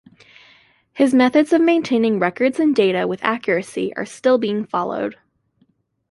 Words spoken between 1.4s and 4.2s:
of maintaining records and data with accuracy are